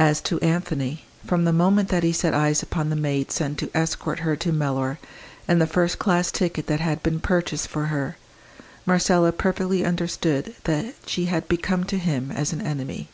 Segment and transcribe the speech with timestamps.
[0.00, 3.70] As to Anthony, from the moment that he set eyes upon the maid sent to
[3.76, 4.98] escort her to Mellor,
[5.46, 8.16] and the first class ticket that had been purchased for her,
[8.86, 13.08] Marcella perfectly understood that she had become to him as an enemy.